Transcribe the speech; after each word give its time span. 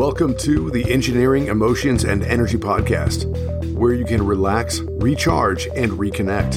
Welcome 0.00 0.34
to 0.36 0.70
the 0.70 0.90
Engineering, 0.90 1.48
Emotions, 1.48 2.04
and 2.04 2.22
Energy 2.22 2.56
Podcast, 2.56 3.26
where 3.74 3.92
you 3.92 4.06
can 4.06 4.24
relax, 4.24 4.80
recharge, 4.80 5.66
and 5.76 5.92
reconnect. 5.92 6.56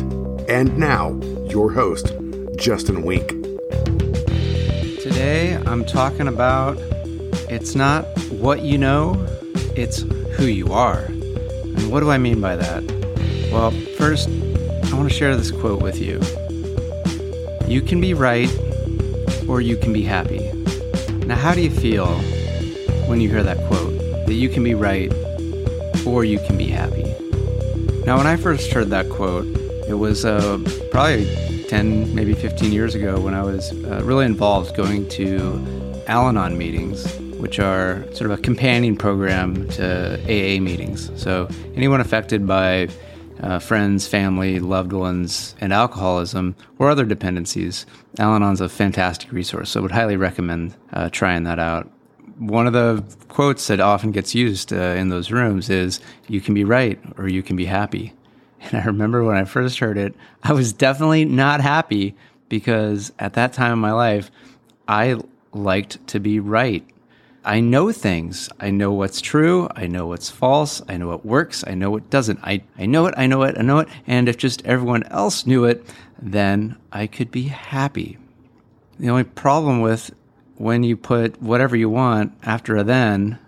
And 0.50 0.78
now, 0.78 1.20
your 1.50 1.70
host, 1.70 2.14
Justin 2.56 3.04
Wenck. 3.04 3.28
Today, 5.02 5.62
I'm 5.66 5.84
talking 5.84 6.30
about 6.30 6.78
it's 7.50 7.76
not 7.76 8.06
what 8.30 8.62
you 8.62 8.78
know, 8.78 9.16
it's 9.76 10.04
who 10.38 10.46
you 10.46 10.72
are. 10.72 11.00
And 11.02 11.92
what 11.92 12.00
do 12.00 12.12
I 12.12 12.18
mean 12.18 12.40
by 12.40 12.56
that? 12.56 12.82
Well, 13.52 13.72
first, 13.98 14.30
I 14.30 14.96
want 14.96 15.10
to 15.10 15.14
share 15.14 15.36
this 15.36 15.52
quote 15.52 15.82
with 15.82 16.00
you. 16.00 16.22
You 17.68 17.82
can 17.82 18.00
be 18.00 18.14
right 18.14 18.50
or 19.50 19.60
you 19.60 19.76
can 19.76 19.92
be 19.92 20.04
happy. 20.04 20.50
Now, 21.26 21.36
how 21.36 21.54
do 21.54 21.60
you 21.60 21.70
feel 21.70 22.22
when 23.08 23.22
you 23.22 23.30
hear 23.30 23.44
that 23.44 23.58
quote? 23.68 23.98
That 24.26 24.34
you 24.34 24.50
can 24.50 24.64
be 24.64 24.74
right 24.74 25.12
or 26.06 26.26
you 26.26 26.40
can 26.40 26.58
be 26.58 26.68
happy. 26.68 27.04
Now, 28.06 28.18
when 28.18 28.28
I 28.28 28.36
first 28.36 28.72
heard 28.72 28.90
that 28.90 29.10
quote, 29.10 29.46
it 29.88 29.96
was 29.96 30.26
uh, 30.26 30.58
probably 30.92 31.26
10, 31.68 32.14
maybe 32.14 32.34
15 32.34 32.72
years 32.72 32.96
ago 32.96 33.20
when 33.20 33.34
I 33.34 33.44
was 33.44 33.72
uh, 33.72 34.02
really 34.04 34.26
involved 34.26 34.76
going 34.76 35.08
to 35.10 36.04
Al 36.08 36.28
Anon 36.28 36.58
meetings, 36.58 37.18
which 37.40 37.60
are 37.60 38.04
sort 38.14 38.32
of 38.32 38.40
a 38.40 38.42
companion 38.42 38.98
program 38.98 39.68
to 39.70 40.20
AA 40.24 40.60
meetings. 40.62 41.12
So, 41.22 41.48
anyone 41.76 42.02
affected 42.02 42.46
by 42.46 42.90
uh, 43.42 43.60
friends, 43.60 44.08
family, 44.08 44.60
loved 44.60 44.94
ones, 44.94 45.56
and 45.60 45.74
alcoholism 45.74 46.56
or 46.80 46.90
other 46.90 47.06
dependencies, 47.06 47.86
Al 48.20 48.34
Anon's 48.34 48.62
a 48.62 48.70
fantastic 48.70 49.32
resource. 49.32 49.72
So 49.72 49.80
I 49.80 49.84
would 49.84 49.92
highly 49.92 50.16
recommend 50.16 50.76
uh, 50.94 51.10
trying 51.10 51.44
that 51.44 51.60
out. 51.60 51.90
One 52.48 52.68
of 52.68 52.74
the 52.74 53.04
quotes 53.30 53.68
that 53.68 53.80
often 53.80 54.12
gets 54.12 54.36
used 54.36 54.74
uh, 54.74 54.76
in 54.76 55.10
those 55.10 55.32
rooms 55.32 55.70
is, 55.70 56.00
You 56.28 56.42
can 56.42 56.54
be 56.54 56.64
right 56.64 57.00
or 57.18 57.28
you 57.28 57.42
can 57.42 57.56
be 57.56 57.66
happy. 57.66 58.14
And 58.66 58.82
I 58.82 58.86
remember 58.86 59.26
when 59.26 59.36
I 59.36 59.44
first 59.44 59.80
heard 59.80 59.98
it, 59.98 60.16
I 60.42 60.54
was 60.54 60.72
definitely 60.72 61.26
not 61.26 61.60
happy 61.60 62.16
because 62.48 63.12
at 63.20 63.34
that 63.34 63.52
time 63.52 63.74
in 63.74 63.80
my 63.80 63.92
life, 63.92 64.32
I 64.88 65.18
liked 65.52 66.08
to 66.08 66.20
be 66.22 66.40
right. 66.40 66.86
I 67.46 67.60
know 67.60 67.92
things. 67.92 68.50
I 68.60 68.72
know 68.72 68.94
what's 68.94 69.20
true. 69.20 69.68
I 69.76 69.88
know 69.88 70.08
what's 70.08 70.30
false. 70.30 70.82
I 70.88 70.96
know 70.96 71.08
what 71.08 71.26
works. 71.26 71.64
I 71.68 71.74
know 71.74 71.92
what 71.92 72.10
doesn't. 72.10 72.40
I, 72.42 72.64
I 72.78 72.86
know 72.86 73.06
it. 73.08 73.14
I 73.18 73.28
know 73.28 73.44
it. 73.44 73.58
I 73.58 73.64
know 73.64 73.80
it. 73.80 73.90
And 74.08 74.30
if 74.30 74.38
just 74.38 74.66
everyone 74.66 75.04
else 75.04 75.46
knew 75.46 75.66
it, 75.66 75.86
then 76.22 76.78
I 76.92 77.08
could 77.08 77.32
be 77.32 77.44
happy. 77.44 78.18
The 78.98 79.10
only 79.10 79.26
problem 79.26 79.82
with 79.82 80.12
when 80.58 80.84
you 80.84 80.96
put 80.96 81.42
whatever 81.42 81.76
you 81.76 81.90
want 81.90 82.34
after 82.44 82.76
a 82.76 82.84
then, 82.84 83.40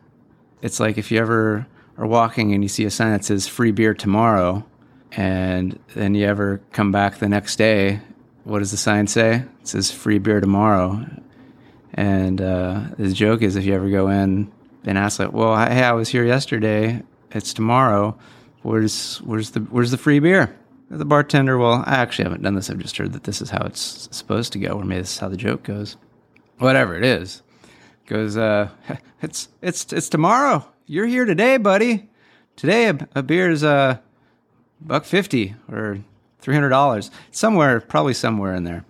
it's 0.61 0.79
like 0.79 0.97
if 0.97 1.11
you 1.11 1.19
ever 1.19 1.67
are 1.97 2.07
walking 2.07 2.53
and 2.53 2.63
you 2.63 2.69
see 2.69 2.85
a 2.85 2.91
sign 2.91 3.11
that 3.11 3.23
says 3.23 3.47
free 3.47 3.71
beer 3.71 3.93
tomorrow, 3.93 4.65
and 5.11 5.79
then 5.93 6.15
you 6.15 6.25
ever 6.25 6.61
come 6.71 6.91
back 6.91 7.19
the 7.19 7.29
next 7.29 7.55
day, 7.55 8.01
what 8.43 8.59
does 8.59 8.71
the 8.71 8.77
sign 8.77 9.07
say? 9.07 9.43
It 9.61 9.67
says 9.67 9.91
free 9.91 10.19
beer 10.19 10.41
tomorrow. 10.41 11.05
And 11.93 12.41
uh, 12.41 12.81
the 12.97 13.13
joke 13.13 13.41
is 13.41 13.55
if 13.55 13.63
you 13.63 13.73
ever 13.73 13.89
go 13.89 14.09
in 14.09 14.51
and 14.83 14.97
ask 14.97 15.19
like, 15.19 15.31
"Well, 15.31 15.55
hey, 15.55 15.83
I 15.83 15.93
was 15.93 16.09
here 16.09 16.25
yesterday. 16.25 17.01
It's 17.31 17.53
tomorrow. 17.53 18.17
Where's 18.61 19.17
where's 19.19 19.51
the 19.51 19.61
where's 19.61 19.91
the 19.91 19.97
free 19.97 20.19
beer?" 20.19 20.55
The 20.89 21.05
bartender, 21.05 21.57
well, 21.57 21.83
I 21.85 21.95
actually 21.95 22.25
haven't 22.25 22.43
done 22.43 22.53
this. 22.53 22.69
I've 22.69 22.77
just 22.77 22.97
heard 22.97 23.13
that 23.13 23.23
this 23.23 23.41
is 23.41 23.49
how 23.49 23.65
it's 23.65 24.07
supposed 24.11 24.53
to 24.53 24.59
go, 24.59 24.73
or 24.73 24.83
maybe 24.83 25.01
this 25.01 25.13
is 25.13 25.19
how 25.19 25.29
the 25.29 25.37
joke 25.37 25.63
goes. 25.63 25.97
Whatever 26.57 26.95
it 26.95 27.03
is, 27.03 27.41
goes. 28.05 28.37
Uh, 28.37 28.69
it's 29.21 29.49
it's 29.61 29.91
it's 29.91 30.09
tomorrow. 30.09 30.65
You're 30.85 31.07
here 31.07 31.25
today, 31.25 31.57
buddy. 31.57 32.09
Today 32.55 32.88
a, 32.88 33.07
a 33.16 33.23
beer 33.23 33.49
is 33.49 33.63
uh, 33.63 33.97
buck 34.79 35.05
fifty 35.05 35.55
or 35.69 35.99
three 36.39 36.53
hundred 36.53 36.69
dollars 36.69 37.11
somewhere, 37.31 37.81
probably 37.81 38.13
somewhere 38.13 38.55
in 38.55 38.63
there. 38.63 38.85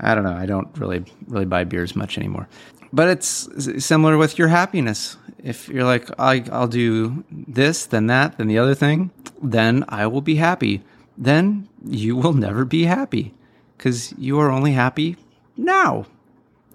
I 0.00 0.14
don't 0.14 0.24
know. 0.24 0.32
I 0.32 0.46
don't 0.46 0.68
really 0.78 1.04
really 1.26 1.44
buy 1.44 1.64
beers 1.64 1.94
much 1.94 2.16
anymore. 2.16 2.48
But 2.92 3.08
it's 3.08 3.84
similar 3.84 4.16
with 4.16 4.38
your 4.38 4.48
happiness. 4.48 5.16
If 5.42 5.68
you're 5.68 5.84
like, 5.84 6.08
I, 6.18 6.44
I'll 6.50 6.68
do 6.68 7.24
this, 7.30 7.86
then 7.86 8.06
that, 8.06 8.38
then 8.38 8.48
the 8.48 8.58
other 8.58 8.74
thing, 8.74 9.10
then 9.42 9.84
I 9.88 10.06
will 10.06 10.22
be 10.22 10.36
happy. 10.36 10.82
Then 11.18 11.68
you 11.84 12.16
will 12.16 12.32
never 12.32 12.64
be 12.64 12.84
happy 12.84 13.34
because 13.76 14.14
you 14.18 14.38
are 14.40 14.50
only 14.50 14.72
happy 14.72 15.16
now. 15.56 16.06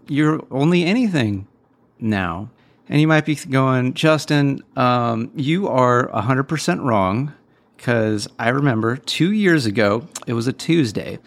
You're 0.08 0.46
only 0.52 0.84
anything 0.84 1.48
now. 2.00 2.50
And 2.90 3.00
you 3.00 3.08
might 3.08 3.26
be 3.26 3.36
going, 3.36 3.94
Justin, 3.94 4.64
um, 4.76 5.32
you 5.36 5.68
are 5.68 6.10
100% 6.10 6.84
wrong 6.84 7.34
because 7.78 8.28
I 8.38 8.50
remember 8.50 8.98
two 8.98 9.32
years 9.32 9.66
ago, 9.66 10.08
it 10.28 10.34
was 10.34 10.48
a 10.48 10.54
Tuesday. 10.54 11.20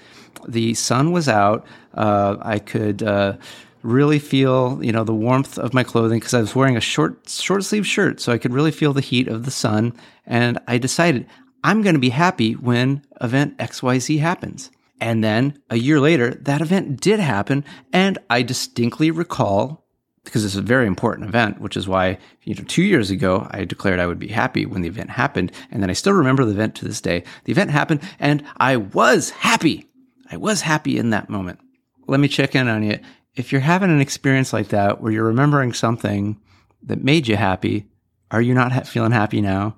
The 0.47 0.75
sun 0.75 1.11
was 1.11 1.29
out. 1.29 1.67
Uh, 1.95 2.37
I 2.43 2.59
could 2.59 3.03
uh, 3.03 3.39
really 3.83 4.19
feel, 4.19 4.79
you 4.83 4.93
know, 4.93 5.05
the 5.05 5.15
warmth 5.15 5.59
of 5.59 5.75
my 5.75 5.83
clothing 5.85 6.19
because 6.19 6.35
I 6.35 6.41
was 6.41 6.55
wearing 6.55 6.77
a 6.77 6.81
short 6.81 7.29
short 7.29 7.65
sleeve 7.65 7.87
shirt, 7.87 8.21
so 8.21 8.33
I 8.33 8.39
could 8.39 8.53
really 8.53 8.71
feel 8.71 8.93
the 8.93 9.01
heat 9.01 9.27
of 9.27 9.45
the 9.45 9.51
sun. 9.51 9.95
And 10.27 10.59
I 10.69 10.79
decided 10.79 11.27
I'm 11.63 11.83
going 11.83 11.95
to 11.95 12.01
be 12.01 12.11
happy 12.11 12.53
when 12.53 13.03
event 13.21 13.57
XYZ 13.59 14.21
happens. 14.21 14.71
And 15.05 15.23
then 15.23 15.61
a 15.69 15.77
year 15.77 16.01
later, 16.01 16.31
that 16.31 16.63
event 16.63 16.99
did 16.99 17.21
happen, 17.21 17.63
and 17.93 18.17
I 18.31 18.41
distinctly 18.41 19.11
recall 19.11 19.85
because 20.25 20.47
it's 20.47 20.55
a 20.55 20.63
very 20.63 20.87
important 20.87 21.29
event, 21.29 21.61
which 21.61 21.77
is 21.77 21.87
why, 21.87 22.17
you 22.45 22.55
know, 22.55 22.65
two 22.65 22.83
years 22.83 23.11
ago, 23.11 23.47
I 23.51 23.67
declared 23.67 24.01
I 24.01 24.07
would 24.07 24.19
be 24.19 24.29
happy 24.29 24.65
when 24.65 24.81
the 24.81 24.89
event 24.89 25.11
happened. 25.11 25.53
And 25.71 25.83
then 25.83 25.91
I 25.91 25.93
still 25.93 26.15
remember 26.15 26.47
the 26.47 26.53
event 26.53 26.75
to 26.77 26.87
this 26.87 27.03
day. 27.03 27.23
The 27.45 27.53
event 27.53 27.71
happened 27.71 28.01
and 28.19 28.43
I 28.57 28.77
was 28.79 29.29
happy. 29.29 29.91
I 30.31 30.39
was 30.39 30.63
happy 30.63 30.97
in 30.97 31.11
that 31.11 31.29
moment. 31.29 31.59
Let 32.07 32.21
me 32.21 32.29
check 32.29 32.55
in 32.55 32.69
on 32.69 32.83
you. 32.83 32.99
If 33.35 33.53
you're 33.53 33.61
having 33.61 33.91
an 33.91 34.01
experience 34.01 34.55
like 34.55 34.69
that 34.69 35.03
where 35.03 35.13
you're 35.13 35.25
remembering 35.25 35.75
something 35.75 36.41
that 36.85 37.05
made 37.05 37.29
you 37.29 37.37
happy, 37.37 37.91
are 38.31 38.41
you 38.41 38.55
not 38.55 38.73
ha- 38.73 38.81
feeling 38.81 39.13
happy 39.13 39.43
now? 39.43 39.77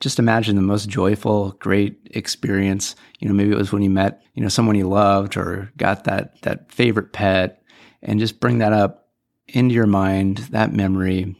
Just 0.00 0.18
imagine 0.18 0.56
the 0.56 0.62
most 0.62 0.88
joyful, 0.88 1.52
great 1.58 1.98
experience. 2.12 2.94
You 3.18 3.28
know, 3.28 3.34
maybe 3.34 3.50
it 3.50 3.58
was 3.58 3.72
when 3.72 3.82
you 3.82 3.90
met, 3.90 4.22
you 4.34 4.42
know, 4.42 4.48
someone 4.48 4.76
you 4.76 4.88
loved 4.88 5.36
or 5.36 5.72
got 5.76 6.04
that 6.04 6.40
that 6.42 6.70
favorite 6.70 7.12
pet, 7.12 7.62
and 8.02 8.20
just 8.20 8.40
bring 8.40 8.58
that 8.58 8.72
up 8.72 9.08
into 9.48 9.74
your 9.74 9.86
mind, 9.86 10.38
that 10.50 10.72
memory, 10.72 11.36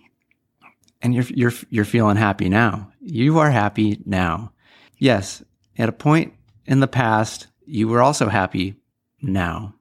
and 1.02 1.14
you're 1.14 1.24
you're 1.24 1.52
you're 1.70 1.84
feeling 1.84 2.16
happy 2.16 2.48
now. 2.48 2.90
You 3.00 3.38
are 3.38 3.50
happy 3.50 4.02
now. 4.04 4.52
Yes, 4.98 5.42
at 5.76 5.88
a 5.88 5.92
point 5.92 6.34
in 6.66 6.80
the 6.80 6.88
past, 6.88 7.46
you 7.64 7.86
were 7.86 8.02
also 8.02 8.28
happy 8.28 8.74
now. 9.22 9.74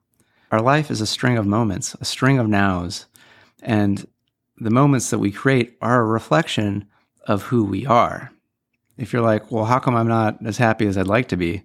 Our 0.50 0.60
life 0.60 0.90
is 0.90 1.00
a 1.00 1.06
string 1.06 1.36
of 1.36 1.46
moments, 1.46 1.94
a 2.00 2.04
string 2.04 2.38
of 2.38 2.48
nows. 2.48 3.06
And 3.62 4.06
the 4.56 4.70
moments 4.70 5.10
that 5.10 5.18
we 5.18 5.30
create 5.30 5.76
are 5.80 6.00
a 6.00 6.06
reflection 6.06 6.86
of 7.26 7.42
who 7.42 7.64
we 7.64 7.84
are. 7.84 8.32
If 8.98 9.12
you're 9.12 9.22
like, 9.22 9.50
well, 9.50 9.64
how 9.64 9.78
come 9.78 9.94
I'm 9.94 10.08
not 10.08 10.44
as 10.44 10.58
happy 10.58 10.86
as 10.86 10.98
I'd 10.98 11.06
like 11.06 11.28
to 11.28 11.36
be? 11.36 11.62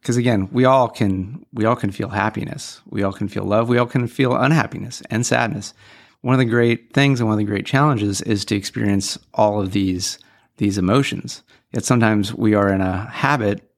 Because 0.00 0.16
again, 0.18 0.50
we 0.52 0.66
all 0.66 0.88
can 0.88 1.46
we 1.52 1.64
all 1.64 1.76
can 1.76 1.90
feel 1.90 2.10
happiness. 2.10 2.82
We 2.90 3.02
all 3.02 3.12
can 3.12 3.28
feel 3.28 3.44
love. 3.44 3.70
We 3.70 3.78
all 3.78 3.86
can 3.86 4.06
feel 4.06 4.36
unhappiness 4.36 5.02
and 5.08 5.24
sadness. 5.24 5.72
One 6.20 6.34
of 6.34 6.38
the 6.38 6.44
great 6.44 6.92
things 6.92 7.20
and 7.20 7.28
one 7.28 7.34
of 7.34 7.38
the 7.38 7.50
great 7.50 7.64
challenges 7.64 8.20
is 8.20 8.44
to 8.46 8.56
experience 8.56 9.18
all 9.32 9.60
of 9.60 9.72
these 9.72 10.18
these 10.58 10.76
emotions. 10.76 11.42
Yet 11.72 11.84
sometimes 11.84 12.34
we 12.34 12.54
are 12.54 12.68
in 12.72 12.80
a 12.80 13.06
habit, 13.06 13.68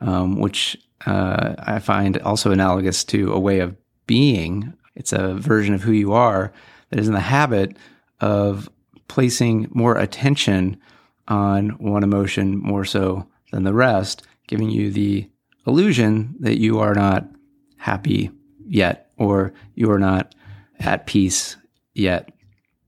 um, 0.00 0.38
which 0.38 0.76
uh, 1.06 1.54
I 1.58 1.78
find 1.78 2.18
also 2.18 2.50
analogous 2.52 3.02
to 3.04 3.32
a 3.32 3.38
way 3.38 3.60
of 3.60 3.76
being. 4.06 4.74
It's 4.94 5.12
a 5.12 5.34
version 5.34 5.74
of 5.74 5.82
who 5.82 5.92
you 5.92 6.12
are 6.12 6.52
that 6.90 6.98
is 6.98 7.08
in 7.08 7.14
the 7.14 7.20
habit 7.20 7.76
of 8.20 8.68
placing 9.08 9.68
more 9.72 9.96
attention 9.96 10.78
on 11.28 11.70
one 11.70 12.02
emotion 12.02 12.58
more 12.58 12.84
so 12.84 13.26
than 13.52 13.64
the 13.64 13.74
rest, 13.74 14.22
giving 14.46 14.70
you 14.70 14.90
the 14.90 15.28
illusion 15.66 16.34
that 16.40 16.58
you 16.58 16.80
are 16.80 16.94
not 16.94 17.26
happy 17.76 18.30
yet 18.66 19.10
or 19.16 19.52
you 19.74 19.90
are 19.90 19.98
not 19.98 20.34
at 20.80 21.06
peace 21.06 21.56
yet. 21.94 22.30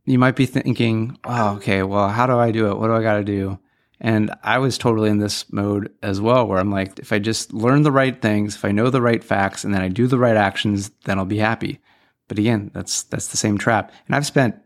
You 0.05 0.19
might 0.19 0.37
be 0.37 0.47
thinking, 0.47 1.19
oh, 1.25 1.55
okay, 1.57 1.83
well, 1.83 2.09
how 2.09 2.27
do 2.27 2.39
I 2.39 2.51
do 2.51 2.71
it? 2.71 2.79
What 2.79 2.89
do 2.89 2.95
I 2.95 3.03
got 3.03 3.17
to 3.17 3.25
do? 3.25 3.59
And 4.01 4.35
I 4.43 4.59
was 4.59 4.77
totally 4.77 5.09
in 5.09 5.19
this 5.19 5.51
mode 5.53 5.91
as 6.03 6.21
well, 6.21 6.47
where 6.47 6.59
I'm 6.59 6.71
like, 6.71 6.99
if 6.99 7.13
I 7.13 7.19
just 7.19 7.55
learn 7.55 7.83
the 7.83 7.93
right 7.93 8.21
things, 8.21 8.55
if 8.57 8.65
I 8.65 8.73
know 8.73 8.91
the 8.91 9.01
right 9.01 9.25
facts, 9.25 9.65
and 9.65 9.73
then 9.73 9.81
I 9.81 9.89
do 9.89 10.07
the 10.07 10.19
right 10.19 10.37
actions, 10.37 10.91
then 11.05 11.19
I'll 11.19 11.25
be 11.25 11.39
happy. 11.39 11.81
But 12.29 12.39
again, 12.39 12.71
that's 12.75 13.05
that's 13.05 13.29
the 13.29 13.37
same 13.37 13.57
trap. 13.57 13.93
And 14.07 14.15
I've 14.15 14.27
spent 14.27 14.57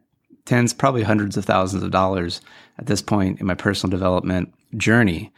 tens, 0.45 0.73
probably 0.73 1.03
hundreds 1.03 1.37
of 1.37 1.45
thousands 1.45 1.83
of 1.83 1.91
dollars 1.91 2.41
at 2.79 2.87
this 2.87 3.03
point 3.03 3.41
in 3.41 3.47
my 3.47 3.55
personal 3.55 3.91
development 3.91 4.53
journey 4.77 5.33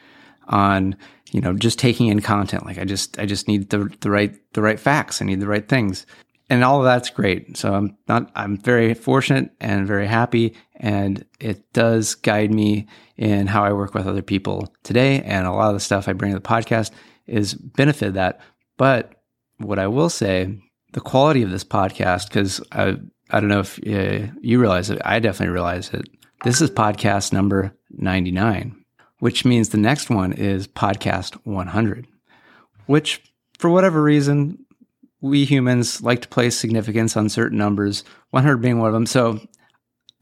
on 0.49 0.97
you 1.31 1.41
know 1.41 1.55
just 1.55 1.79
taking 1.79 2.09
in 2.09 2.21
content. 2.21 2.67
Like 2.67 2.79
I 2.79 2.85
just 2.85 3.19
I 3.19 3.27
just 3.27 3.49
need 3.49 3.71
the 3.71 3.91
the 4.01 4.11
right 4.11 4.35
the 4.53 4.63
right 4.63 4.81
facts. 4.81 5.23
I 5.23 5.25
need 5.25 5.41
the 5.41 5.47
right 5.49 5.69
things 5.69 6.07
and 6.51 6.65
all 6.65 6.81
of 6.81 6.85
that's 6.85 7.09
great. 7.11 7.57
So 7.57 7.73
I'm 7.73 7.97
not, 8.09 8.31
I'm 8.35 8.59
very 8.59 8.93
fortunate 8.93 9.53
and 9.61 9.87
very 9.87 10.09
happy. 10.09 10.55
and 10.75 11.25
it 11.39 11.73
does 11.73 12.15
guide 12.15 12.53
me 12.53 12.87
in 13.17 13.47
how 13.47 13.63
I 13.63 13.73
work 13.73 13.95
with 13.95 14.07
other 14.07 14.23
people 14.23 14.75
today. 14.83 15.23
And 15.23 15.47
a 15.47 15.53
lot 15.53 15.69
of 15.69 15.75
the 15.75 15.81
stuff 15.81 16.09
I 16.09 16.13
bring 16.13 16.33
to 16.33 16.39
the 16.39 16.43
podcast 16.43 16.91
is 17.27 17.55
benefit 17.55 18.15
that. 18.15 18.41
But 18.77 19.15
what 19.59 19.79
I 19.79 19.87
will 19.87 20.11
say, 20.11 20.59
the 20.93 21.01
quality 21.01 21.43
of 21.43 21.51
this 21.51 21.65
podcast, 21.65 22.29
because 22.29 22.61
I, 22.73 22.97
I 23.31 23.41
don't 23.41 23.49
know 23.49 23.61
if 23.61 23.79
uh, 23.87 24.33
you 24.41 24.59
realize 24.59 24.91
it, 24.91 25.01
I 25.05 25.21
definitely 25.21 25.53
realize 25.53 25.91
it. 25.91 26.09
This 26.43 26.63
is 26.63 26.71
podcast 26.71 27.35
number 27.35 27.77
99, 27.91 28.75
which 29.19 29.45
means 29.45 29.69
the 29.69 29.77
next 29.77 30.09
one 30.09 30.33
is 30.33 30.67
podcast 30.67 31.35
100, 31.45 32.07
which 32.87 33.23
for 33.59 33.69
whatever 33.69 34.03
reason, 34.03 34.65
we 35.21 35.45
humans 35.45 36.01
like 36.01 36.23
to 36.23 36.29
place 36.29 36.57
significance 36.57 37.15
on 37.15 37.29
certain 37.29 37.59
numbers, 37.59 38.05
100 38.31 38.57
being 38.57 38.79
one 38.79 38.89
of 38.89 38.95
them. 38.95 39.05
So 39.05 39.39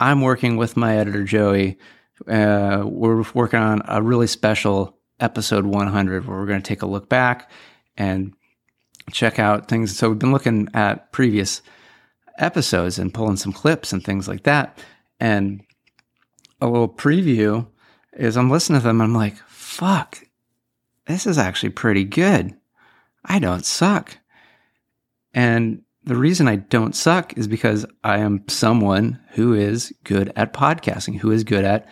I'm 0.00 0.20
working 0.20 0.56
with 0.56 0.76
my 0.76 0.96
editor, 0.96 1.22
Joey. 1.22 1.78
Uh, 2.26 2.82
we're 2.84 3.24
working 3.32 3.60
on 3.60 3.82
a 3.86 4.02
really 4.02 4.26
special 4.26 4.98
episode 5.20 5.66
100 5.66 6.26
where 6.26 6.36
we're 6.36 6.46
going 6.46 6.60
to 6.60 6.68
take 6.68 6.82
a 6.82 6.86
look 6.86 7.08
back 7.08 7.48
and 7.96 8.34
check 9.12 9.38
out 9.38 9.68
things. 9.68 9.96
So 9.96 10.08
we've 10.08 10.18
been 10.18 10.32
looking 10.32 10.68
at 10.74 11.12
previous 11.12 11.62
episodes 12.38 12.98
and 12.98 13.14
pulling 13.14 13.36
some 13.36 13.52
clips 13.52 13.92
and 13.92 14.02
things 14.02 14.26
like 14.26 14.42
that. 14.42 14.80
And 15.20 15.62
a 16.60 16.66
little 16.66 16.88
preview 16.88 17.66
is 18.12 18.36
I'm 18.36 18.50
listening 18.50 18.80
to 18.80 18.86
them. 18.86 19.00
I'm 19.00 19.14
like, 19.14 19.36
fuck, 19.46 20.18
this 21.06 21.26
is 21.26 21.38
actually 21.38 21.70
pretty 21.70 22.04
good. 22.04 22.54
I 23.24 23.38
don't 23.38 23.64
suck. 23.64 24.18
And 25.34 25.82
the 26.04 26.16
reason 26.16 26.48
I 26.48 26.56
don't 26.56 26.96
suck 26.96 27.36
is 27.36 27.46
because 27.46 27.84
I 28.02 28.18
am 28.18 28.48
someone 28.48 29.20
who 29.30 29.52
is 29.52 29.92
good 30.04 30.32
at 30.36 30.52
podcasting, 30.52 31.18
who 31.18 31.30
is 31.30 31.44
good 31.44 31.64
at 31.64 31.86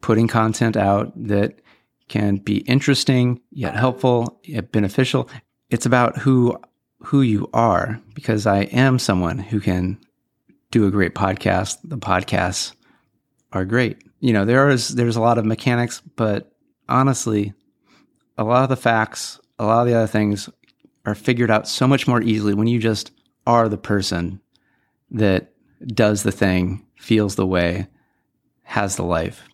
putting 0.00 0.28
content 0.28 0.76
out 0.76 1.12
that 1.28 1.60
can 2.08 2.36
be 2.36 2.58
interesting, 2.58 3.40
yet 3.50 3.76
helpful, 3.76 4.40
yet 4.44 4.72
beneficial. 4.72 5.28
It's 5.68 5.86
about 5.86 6.18
who 6.18 6.58
who 7.02 7.22
you 7.22 7.48
are 7.54 8.00
because 8.14 8.46
I 8.46 8.64
am 8.64 8.98
someone 8.98 9.38
who 9.38 9.58
can 9.58 9.98
do 10.70 10.86
a 10.86 10.90
great 10.90 11.14
podcast. 11.14 11.78
The 11.82 11.96
podcasts 11.96 12.74
are 13.52 13.64
great. 13.64 14.02
You 14.20 14.32
know, 14.32 14.44
there 14.44 14.68
is 14.68 14.88
there's 14.88 15.16
a 15.16 15.20
lot 15.20 15.38
of 15.38 15.44
mechanics, 15.44 16.00
but 16.16 16.52
honestly, 16.88 17.52
a 18.36 18.44
lot 18.44 18.62
of 18.62 18.68
the 18.68 18.76
facts, 18.76 19.40
a 19.58 19.66
lot 19.66 19.82
of 19.82 19.86
the 19.86 19.94
other 19.94 20.06
things 20.06 20.48
are 21.04 21.14
figured 21.14 21.50
out 21.50 21.68
so 21.68 21.86
much 21.86 22.06
more 22.06 22.22
easily 22.22 22.54
when 22.54 22.66
you 22.66 22.78
just 22.78 23.10
are 23.46 23.68
the 23.68 23.78
person 23.78 24.40
that 25.10 25.52
does 25.86 26.22
the 26.22 26.32
thing, 26.32 26.86
feels 26.96 27.36
the 27.36 27.46
way, 27.46 27.86
has 28.62 28.96
the 28.96 29.02
life. 29.02 29.48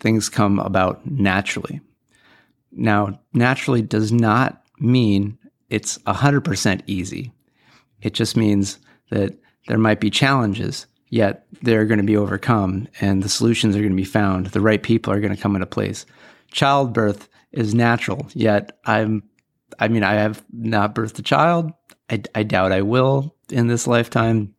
Things 0.00 0.28
come 0.28 0.58
about 0.58 1.04
naturally. 1.06 1.80
Now, 2.70 3.20
naturally 3.34 3.82
does 3.82 4.10
not 4.10 4.64
mean 4.78 5.38
it's 5.68 5.98
100% 5.98 6.82
easy. 6.86 7.32
It 8.00 8.14
just 8.14 8.36
means 8.36 8.78
that 9.10 9.34
there 9.68 9.78
might 9.78 10.00
be 10.00 10.10
challenges, 10.10 10.86
yet 11.12 11.44
they're 11.60 11.84
going 11.84 11.98
to 12.00 12.04
be 12.04 12.16
overcome 12.16 12.88
and 12.98 13.22
the 13.22 13.28
solutions 13.28 13.76
are 13.76 13.80
going 13.80 13.92
to 13.92 13.96
be 13.96 14.02
found. 14.02 14.46
The 14.46 14.62
right 14.62 14.82
people 14.82 15.12
are 15.12 15.20
going 15.20 15.36
to 15.36 15.40
come 15.40 15.54
into 15.54 15.66
place. 15.66 16.06
Childbirth 16.50 17.28
is 17.52 17.74
natural, 17.74 18.26
yet 18.32 18.78
I'm 18.86 19.22
I 19.78 19.88
mean, 19.88 20.04
I 20.04 20.14
have 20.14 20.42
not 20.52 20.94
birthed 20.94 21.18
a 21.18 21.22
child. 21.22 21.72
I, 22.10 22.22
I 22.34 22.42
doubt 22.42 22.72
I 22.72 22.82
will 22.82 23.34
in 23.50 23.66
this 23.66 23.86
lifetime. 23.86 24.54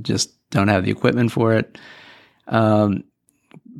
Just 0.00 0.32
don't 0.50 0.68
have 0.68 0.84
the 0.84 0.90
equipment 0.90 1.32
for 1.32 1.54
it. 1.54 1.78
Um, 2.46 3.04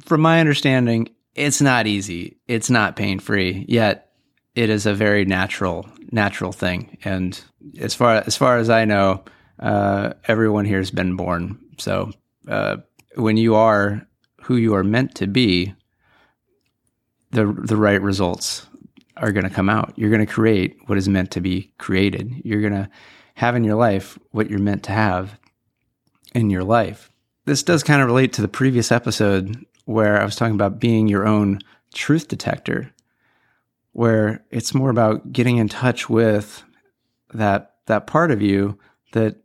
from 0.05 0.21
my 0.21 0.41
understanding, 0.41 1.11
it's 1.35 1.61
not 1.61 1.87
easy. 1.87 2.39
It's 2.49 2.71
not 2.71 2.97
pain 2.97 3.21
free. 3.21 3.65
Yet 3.69 4.13
it 4.55 4.69
is 4.69 4.87
a 4.87 4.95
very 4.95 5.25
natural 5.25 5.89
natural 6.11 6.51
thing. 6.51 6.99
And 7.05 7.41
as 7.79 7.95
far 7.95 8.17
as 8.27 8.37
far 8.37 8.59
as 8.59 8.69
I 8.69 8.85
know, 8.85 9.25
uh, 9.61 10.15
everyone 10.27 10.65
here 10.65 10.79
has 10.79 10.91
been 10.91 11.15
born. 11.15 11.59
So 11.81 12.13
uh, 12.49 12.79
when 13.17 13.37
you 13.37 13.55
are 13.55 14.07
who 14.43 14.57
you 14.57 14.75
are 14.75 14.85
meant 14.85 15.15
to 15.17 15.27
be, 15.27 15.75
the 17.31 17.47
the 17.47 17.77
right 17.77 18.01
results 18.01 18.67
are 19.17 19.33
going 19.33 19.45
to 19.45 19.55
come 19.55 19.69
out. 19.69 19.93
You're 19.97 20.11
going 20.11 20.27
to 20.27 20.33
create 20.33 20.77
what 20.87 20.99
is 20.99 21.09
meant 21.09 21.31
to 21.33 21.41
be 21.41 21.73
created. 21.79 22.33
You're 22.45 22.61
going 22.61 22.73
to 22.73 22.89
have 23.35 23.55
in 23.55 23.65
your 23.65 23.77
life 23.77 24.19
what 24.31 24.51
you're 24.51 24.59
meant 24.59 24.83
to 24.85 24.93
have 24.93 25.39
in 26.35 26.51
your 26.51 26.65
life. 26.65 27.11
This 27.45 27.63
does 27.63 27.83
kind 27.83 28.01
of 28.01 28.09
relate 28.09 28.33
to 28.35 28.43
the 28.43 28.49
previous 28.49 28.93
episode 28.93 29.65
where 29.85 30.21
I 30.21 30.25
was 30.25 30.37
talking 30.37 30.55
about 30.55 30.79
being 30.79 31.09
your 31.09 31.27
own 31.27 31.61
truth 31.93 32.29
detector, 32.29 32.93
where 33.93 34.45
it's 34.51 34.75
more 34.75 34.91
about 34.91 35.33
getting 35.33 35.59
in 35.59 35.69
touch 35.69 36.09
with 36.09 36.63
that 37.33 37.75
that 37.87 38.07
part 38.07 38.31
of 38.31 38.41
you 38.41 38.79
that 39.13 39.37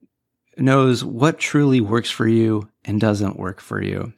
knows 0.57 1.03
what 1.03 1.39
truly 1.39 1.81
works 1.81 2.09
for 2.09 2.27
you 2.27 2.69
and 2.83 2.99
doesn't 2.99 3.39
work 3.39 3.59
for 3.59 3.81
you. 3.81 4.13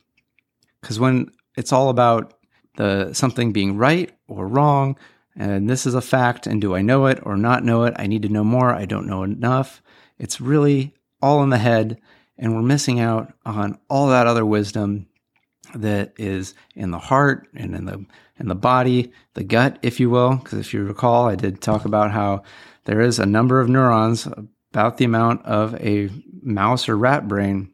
Cuz 0.81 0.99
when 0.99 1.31
it's 1.55 1.73
all 1.73 1.89
about 1.89 2.33
the 2.77 3.13
something 3.13 3.51
being 3.51 3.77
right 3.77 4.11
or 4.27 4.47
wrong, 4.47 4.95
and 5.35 5.69
this 5.69 5.85
is 5.85 5.93
a 5.93 6.01
fact. 6.01 6.47
And 6.47 6.59
do 6.59 6.75
I 6.75 6.81
know 6.81 7.05
it 7.05 7.19
or 7.23 7.37
not 7.37 7.63
know 7.63 7.83
it? 7.83 7.93
I 7.97 8.07
need 8.07 8.23
to 8.23 8.29
know 8.29 8.43
more. 8.43 8.73
I 8.73 8.85
don't 8.85 9.07
know 9.07 9.23
enough. 9.23 9.81
It's 10.17 10.41
really 10.41 10.93
all 11.21 11.43
in 11.43 11.49
the 11.49 11.57
head. 11.57 11.99
And 12.37 12.55
we're 12.55 12.61
missing 12.61 12.99
out 12.99 13.33
on 13.45 13.77
all 13.89 14.07
that 14.07 14.27
other 14.27 14.45
wisdom 14.45 15.07
that 15.75 16.13
is 16.17 16.53
in 16.75 16.91
the 16.91 16.99
heart 16.99 17.47
and 17.55 17.75
in 17.75 17.85
the 17.85 18.05
in 18.39 18.47
the 18.47 18.55
body, 18.55 19.11
the 19.33 19.43
gut, 19.43 19.79
if 19.81 19.99
you 19.99 20.09
will. 20.09 20.35
Because 20.35 20.59
if 20.59 20.73
you 20.73 20.83
recall, 20.83 21.27
I 21.27 21.35
did 21.35 21.61
talk 21.61 21.85
about 21.85 22.11
how 22.11 22.43
there 22.85 23.01
is 23.01 23.17
a 23.17 23.25
number 23.25 23.59
of 23.59 23.67
neurons 23.69 24.27
about 24.71 24.97
the 24.97 25.05
amount 25.05 25.45
of 25.45 25.75
a 25.75 26.09
mouse 26.41 26.87
or 26.87 26.97
rat 26.97 27.27
brain 27.27 27.71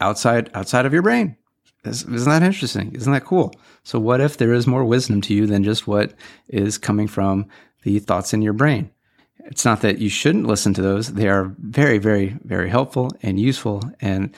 outside 0.00 0.50
outside 0.54 0.86
of 0.86 0.92
your 0.92 1.02
brain. 1.02 1.36
Isn't 1.84 2.24
that 2.24 2.42
interesting? 2.42 2.92
Isn't 2.94 3.12
that 3.12 3.24
cool? 3.24 3.54
So, 3.84 4.00
what 4.00 4.20
if 4.20 4.36
there 4.36 4.52
is 4.52 4.66
more 4.66 4.84
wisdom 4.84 5.20
to 5.22 5.34
you 5.34 5.46
than 5.46 5.62
just 5.62 5.86
what 5.86 6.14
is 6.48 6.78
coming 6.78 7.06
from 7.06 7.46
the 7.82 7.98
thoughts 8.00 8.34
in 8.34 8.42
your 8.42 8.52
brain? 8.52 8.90
It's 9.44 9.64
not 9.64 9.82
that 9.82 9.98
you 9.98 10.08
shouldn't 10.08 10.46
listen 10.46 10.74
to 10.74 10.82
those. 10.82 11.12
They 11.12 11.28
are 11.28 11.54
very, 11.58 11.98
very, 11.98 12.36
very 12.42 12.68
helpful 12.68 13.12
and 13.22 13.38
useful, 13.38 13.82
and 14.00 14.34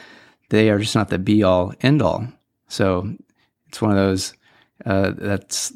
they 0.51 0.69
are 0.69 0.79
just 0.79 0.95
not 0.95 1.09
the 1.09 1.19
be 1.19 1.43
all 1.43 1.73
end 1.81 2.03
all. 2.03 2.29
So, 2.69 3.15
it's 3.69 3.81
one 3.81 3.93
of 3.93 3.97
those 3.97 4.35
uh, 4.85 5.13
that's 5.17 5.73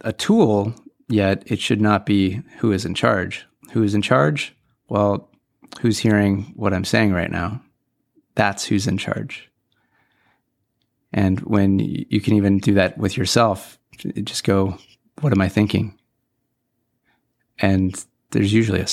a 0.00 0.12
tool, 0.12 0.74
yet 1.08 1.44
it 1.46 1.60
should 1.60 1.80
not 1.80 2.04
be 2.04 2.42
who 2.58 2.72
is 2.72 2.84
in 2.84 2.94
charge. 2.94 3.46
Who 3.72 3.84
is 3.84 3.94
in 3.94 4.02
charge? 4.02 4.54
Well, 4.88 5.30
who's 5.80 5.98
hearing 5.98 6.52
what 6.56 6.74
I'm 6.74 6.84
saying 6.84 7.12
right 7.12 7.30
now? 7.30 7.62
That's 8.34 8.64
who's 8.64 8.86
in 8.86 8.98
charge. 8.98 9.50
And 11.12 11.40
when 11.40 11.78
you 11.78 12.20
can 12.20 12.34
even 12.34 12.58
do 12.58 12.74
that 12.74 12.96
with 12.96 13.16
yourself, 13.16 13.78
just 14.24 14.44
go, 14.44 14.78
what 15.20 15.32
am 15.32 15.40
I 15.40 15.48
thinking? 15.48 15.98
And 17.58 18.02
there's 18.30 18.52
usually 18.52 18.80
a 18.80 18.86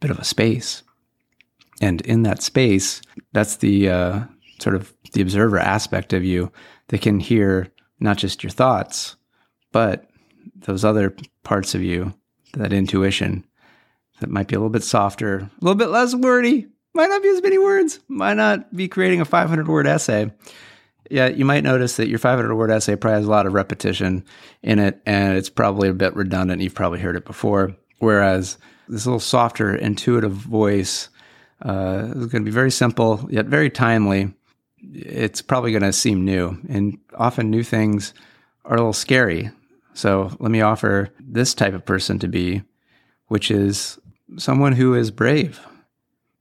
bit 0.00 0.10
of 0.10 0.18
a 0.18 0.24
space. 0.24 0.82
And 1.80 2.00
in 2.02 2.22
that 2.24 2.42
space, 2.42 3.00
that's 3.32 3.56
the 3.56 3.88
uh, 3.88 4.20
sort 4.60 4.76
of 4.76 4.92
the 5.12 5.22
observer 5.22 5.58
aspect 5.58 6.12
of 6.12 6.24
you 6.24 6.52
that 6.88 7.00
can 7.00 7.20
hear 7.20 7.68
not 8.00 8.18
just 8.18 8.42
your 8.42 8.50
thoughts, 8.50 9.16
but 9.72 10.08
those 10.56 10.84
other 10.84 11.16
parts 11.42 11.74
of 11.74 11.82
you, 11.82 12.12
that 12.54 12.72
intuition 12.72 13.44
that 14.22 14.30
might 14.30 14.48
be 14.48 14.56
a 14.56 14.58
little 14.58 14.70
bit 14.70 14.82
softer, 14.82 15.36
a 15.38 15.50
little 15.60 15.76
bit 15.76 15.90
less 15.90 16.14
wordy, 16.14 16.66
might 16.94 17.08
not 17.08 17.22
be 17.22 17.28
as 17.28 17.42
many 17.42 17.58
words, 17.58 18.00
might 18.08 18.34
not 18.34 18.74
be 18.74 18.88
creating 18.88 19.20
a 19.20 19.24
500 19.24 19.68
word 19.68 19.86
essay, 19.86 20.32
yeah, 21.12 21.28
you 21.28 21.44
might 21.44 21.62
notice 21.62 21.96
that 21.96 22.08
your 22.08 22.18
500 22.18 22.54
word 22.54 22.70
essay 22.70 22.96
probably 22.96 23.18
has 23.18 23.26
a 23.26 23.30
lot 23.30 23.46
of 23.46 23.52
repetition 23.52 24.24
in 24.62 24.78
it, 24.78 25.00
and 25.04 25.36
it's 25.36 25.50
probably 25.50 25.90
a 25.90 25.94
bit 25.94 26.16
redundant. 26.16 26.62
You've 26.62 26.74
probably 26.74 27.00
heard 27.00 27.16
it 27.16 27.26
before. 27.26 27.76
Whereas 27.98 28.56
this 28.88 29.04
little 29.04 29.20
softer, 29.20 29.74
intuitive 29.74 30.32
voice 30.32 31.10
uh, 31.60 32.12
is 32.16 32.26
going 32.26 32.42
to 32.42 32.50
be 32.50 32.50
very 32.50 32.70
simple 32.70 33.28
yet 33.30 33.46
very 33.46 33.68
timely. 33.68 34.32
It's 34.80 35.42
probably 35.42 35.70
going 35.70 35.82
to 35.82 35.92
seem 35.92 36.24
new, 36.24 36.58
and 36.68 36.98
often 37.14 37.50
new 37.50 37.62
things 37.62 38.14
are 38.64 38.74
a 38.74 38.78
little 38.78 38.94
scary. 38.94 39.50
So 39.92 40.34
let 40.40 40.50
me 40.50 40.62
offer 40.62 41.10
this 41.20 41.52
type 41.52 41.74
of 41.74 41.84
person 41.84 42.18
to 42.20 42.28
be, 42.28 42.62
which 43.28 43.50
is 43.50 43.98
someone 44.38 44.72
who 44.72 44.94
is 44.94 45.10
brave. 45.10 45.60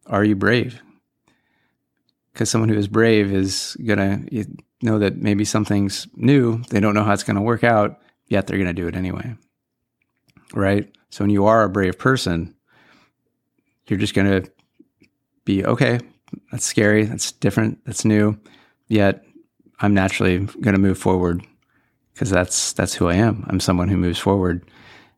Are 0.05 0.24
you 0.24 0.36
brave? 0.36 0.81
because 2.33 2.50
someone 2.50 2.69
who 2.69 2.77
is 2.77 2.88
brave 2.88 3.33
is 3.33 3.75
going 3.86 4.00
to 4.00 4.45
know 4.81 5.00
that 5.00 5.17
maybe 5.17 5.45
something's 5.45 6.07
new. 6.15 6.62
They 6.69 6.79
don't 6.79 6.93
know 6.93 7.03
how 7.03 7.13
it's 7.13 7.24
going 7.24 7.36
to 7.36 7.41
work 7.41 7.63
out, 7.63 8.01
yet 8.27 8.48
they're 8.48 8.57
going 8.57 8.74
to 8.74 8.81
do 8.81 8.88
it 8.88 8.95
anyway. 8.95 9.36
Right? 10.53 10.93
So 11.10 11.24
when 11.24 11.29
you 11.29 11.45
are 11.45 11.63
a 11.63 11.69
brave 11.69 11.98
person, 11.98 12.55
you're 13.88 14.00
just 14.00 14.13
going 14.13 14.43
to 14.43 14.51
be 15.45 15.65
okay. 15.65 16.00
That's 16.51 16.65
scary. 16.65 17.05
That's 17.05 17.31
different. 17.31 17.83
That's 17.86 18.05
new. 18.05 18.39
Yet 18.88 19.24
I'm 19.79 19.93
naturally 19.93 20.39
going 20.39 20.74
to 20.74 20.79
move 20.79 20.98
forward 20.98 21.45
because 22.13 22.29
that's 22.29 22.74
that's 22.74 22.93
who 22.93 23.07
I 23.07 23.15
am. 23.15 23.45
I'm 23.50 23.60
someone 23.60 23.89
who 23.89 23.98
moves 23.98 24.19
forward, 24.19 24.69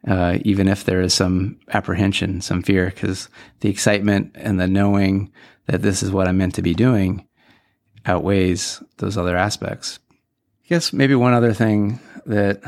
uh, 0.08 0.38
even 0.42 0.68
if 0.68 0.84
there 0.84 1.02
is 1.02 1.14
some 1.14 1.60
apprehension, 1.74 2.42
some 2.42 2.62
fear, 2.62 2.88
because 2.88 3.30
the 3.62 3.70
excitement 3.70 4.32
and 4.36 4.60
the 4.60 4.68
knowing 4.68 5.32
that 5.68 5.82
this 5.82 6.04
is 6.04 6.12
what 6.12 6.28
I'm 6.28 6.38
meant 6.38 6.56
to 6.56 6.62
be 6.62 6.74
doing 6.74 7.26
outweighs 8.06 8.84
those 8.98 9.18
other 9.18 9.38
aspects. 9.38 10.00
I 10.66 10.68
guess 10.68 10.94
maybe 10.94 11.16
one 11.16 11.34
other 11.34 11.54
thing 11.54 12.00
that 12.26 12.62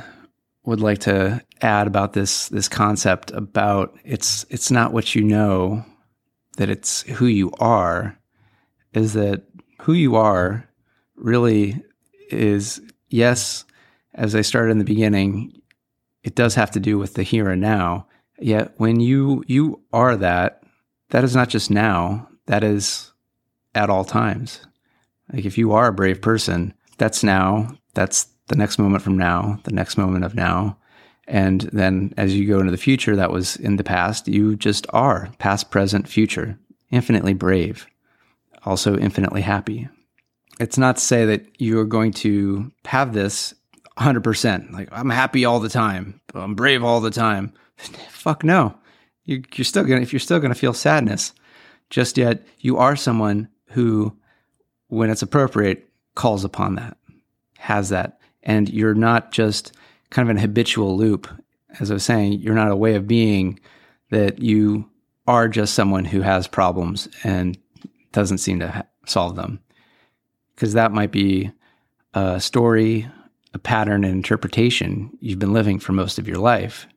would 0.66 0.80
like 0.80 1.00
to 1.00 1.42
add 1.62 1.88
about 1.88 2.14
this 2.14 2.50
this 2.50 2.68
concept 2.68 3.32
about 3.32 3.98
it's 4.04 4.46
it's 4.50 4.72
not 4.72 4.94
what 4.94 5.16
you 5.16 5.24
know 5.24 5.86
that 6.58 6.70
it's 6.70 7.04
who 7.04 7.28
you 7.28 7.52
are 7.60 8.18
is 8.94 9.14
that 9.14 9.44
who 9.82 9.94
you 9.94 10.16
are 10.16 10.68
really 11.16 11.82
is 12.30 12.82
yes 13.10 13.64
as 14.14 14.36
i 14.36 14.42
started 14.42 14.72
in 14.72 14.80
the 14.80 14.84
beginning 14.84 15.54
it 16.26 16.36
does 16.36 16.56
have 16.56 16.72
to 16.72 16.80
do 16.80 16.98
with 16.98 17.14
the 17.14 17.24
here 17.24 17.50
and 17.50 17.62
now. 17.62 18.08
Yet 18.40 18.74
when 18.78 19.00
you 19.00 19.44
you 19.48 19.82
are 19.94 20.18
that 20.18 20.64
that 21.12 21.24
is 21.24 21.36
not 21.36 21.50
just 21.50 21.72
now 21.72 22.28
that 22.48 22.64
is 22.64 23.14
at 23.74 23.90
all 23.90 24.04
times. 24.04 24.60
Like 25.32 25.46
if 25.46 25.58
you 25.58 25.72
are 25.72 25.88
a 25.88 25.94
brave 25.94 26.22
person 26.22 26.74
that's 26.98 27.24
now 27.24 27.78
that's 27.94 28.28
the 28.48 28.56
next 28.56 28.80
moment 28.80 29.04
from 29.04 29.18
now 29.18 29.60
the 29.64 29.72
next 29.72 29.98
moment 29.98 30.26
of 30.26 30.36
now. 30.36 30.78
And 31.28 31.62
then 31.72 32.14
as 32.18 32.36
you 32.36 32.48
go 32.48 32.60
into 32.60 32.72
the 32.72 32.78
future 32.78 33.16
that 33.16 33.32
was 33.32 33.56
in 33.56 33.78
the 33.78 33.84
past 33.84 34.28
you 34.28 34.56
just 34.56 34.88
are 34.90 35.30
past 35.38 35.70
present 35.70 36.08
future 36.08 36.60
infinitely 36.92 37.34
brave 37.34 37.88
also 38.66 38.98
infinitely 38.98 39.42
happy. 39.42 39.88
It's 40.60 40.78
not 40.78 40.98
to 40.98 41.02
say 41.04 41.26
that 41.26 41.46
you're 41.60 41.86
going 41.86 42.14
to 42.14 42.72
have 42.86 43.14
this 43.14 43.54
100%. 43.98 44.72
Like, 44.72 44.90
I'm 44.92 45.10
happy 45.10 45.46
all 45.46 45.60
the 45.60 45.70
time, 45.70 46.20
I'm 46.34 46.56
brave 46.56 46.84
all 46.84 47.02
the 47.02 47.12
time. 47.12 47.54
Fuck 48.10 48.44
no. 48.44 48.76
You, 49.26 49.44
are 49.60 49.64
still 49.64 49.84
going 49.84 50.00
to, 50.00 50.04
if 50.04 50.14
you're 50.14 50.20
still 50.20 50.40
going 50.40 50.54
to 50.54 50.60
feel 50.60 50.74
sadness, 50.74 51.34
just 51.90 52.18
yet 52.18 52.46
you 52.60 52.78
are 52.78 52.96
someone 52.96 53.50
who, 53.70 54.16
when 54.88 55.10
it's 55.10 55.22
appropriate, 55.22 55.90
calls 56.14 56.44
upon 56.44 56.76
that, 56.76 56.98
has 57.58 57.90
that. 57.90 58.20
And 58.44 58.70
you're 58.70 58.94
not 58.96 59.32
just 59.32 59.74
kind 60.10 60.30
of 60.30 60.36
an 60.36 60.42
habitual 60.42 60.96
loop. 60.96 61.28
As 61.80 61.92
I 61.92 61.96
was 61.96 62.04
saying, 62.04 62.34
you're 62.34 62.56
not 62.56 62.72
a 62.72 62.76
way 62.76 62.96
of 62.96 63.08
being 63.08 63.60
that 64.12 64.40
you 64.40 64.90
are 65.28 65.48
just 65.48 65.74
someone 65.74 66.06
who 66.06 66.22
has 66.22 66.48
problems 66.48 67.08
and 67.24 67.58
doesn't 68.12 68.38
seem 68.38 68.60
to 68.60 68.70
ha- 68.70 68.84
solve 69.06 69.36
them 69.36 69.60
because 70.56 70.74
that 70.74 70.92
might 70.92 71.12
be 71.12 71.52
a 72.14 72.40
story, 72.40 73.10
a 73.56 73.60
pattern, 73.60 74.04
and 74.04 74.14
interpretation 74.14 75.10
you've 75.22 75.40
been 75.40 75.54
living 75.54 75.80
for 75.80 75.94
most 75.94 76.20
of 76.20 76.28
your 76.28 76.38
life. 76.38 76.88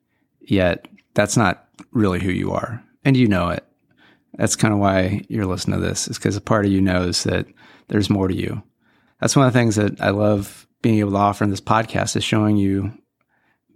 Yet 0.41 0.89
that's 1.15 1.37
not 1.37 1.67
really 1.93 2.21
who 2.21 2.31
you 2.31 2.53
are. 2.53 2.83
And 3.05 3.17
you 3.17 3.29
know 3.29 3.49
it. 3.49 3.65
That's 4.35 4.57
kind 4.57 4.75
of 4.75 4.81
why 4.81 5.23
you're 5.29 5.47
listening 5.47 5.81
to 5.81 5.87
this, 5.87 6.09
is 6.09 6.19
because 6.19 6.37
a 6.37 6.41
part 6.41 6.67
of 6.67 6.73
you 6.73 6.81
knows 6.81 7.23
that 7.25 7.47
there's 7.89 8.11
more 8.11 8.29
to 8.29 8.35
you. 8.35 8.63
That's 9.21 9.37
one 9.37 9.47
of 9.47 9.53
the 9.53 9.59
things 9.59 9.77
that 9.77 10.01
I 10.01 10.11
love 10.11 10.67
being 10.83 10.99
able 10.99 11.13
to 11.13 11.17
offer 11.17 11.45
in 11.45 11.51
this 11.51 11.61
podcast 11.61 12.17
is 12.17 12.25
showing 12.25 12.57
you 12.57 12.93